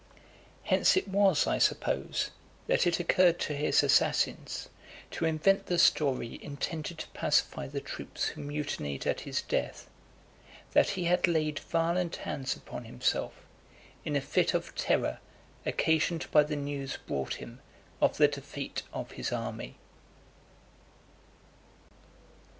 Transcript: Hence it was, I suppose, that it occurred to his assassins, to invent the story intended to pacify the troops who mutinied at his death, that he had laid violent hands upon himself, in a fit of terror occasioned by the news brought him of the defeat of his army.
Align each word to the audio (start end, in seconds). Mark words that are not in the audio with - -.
Hence 0.63 0.97
it 0.97 1.07
was, 1.07 1.45
I 1.45 1.59
suppose, 1.59 2.31
that 2.65 2.87
it 2.87 2.99
occurred 2.99 3.37
to 3.41 3.53
his 3.55 3.83
assassins, 3.83 4.67
to 5.11 5.25
invent 5.25 5.67
the 5.67 5.77
story 5.77 6.39
intended 6.43 6.97
to 6.97 7.07
pacify 7.09 7.67
the 7.67 7.81
troops 7.81 8.29
who 8.29 8.41
mutinied 8.41 9.05
at 9.05 9.19
his 9.19 9.43
death, 9.43 9.87
that 10.71 10.89
he 10.97 11.03
had 11.03 11.27
laid 11.27 11.59
violent 11.59 12.15
hands 12.15 12.55
upon 12.55 12.85
himself, 12.85 13.35
in 14.03 14.15
a 14.15 14.21
fit 14.21 14.55
of 14.55 14.73
terror 14.73 15.19
occasioned 15.67 16.25
by 16.31 16.41
the 16.45 16.55
news 16.55 16.97
brought 17.05 17.35
him 17.35 17.59
of 18.01 18.17
the 18.17 18.27
defeat 18.27 18.81
of 18.91 19.11
his 19.11 19.31
army. 19.31 19.75